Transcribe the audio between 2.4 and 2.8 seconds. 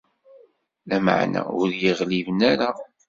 ara.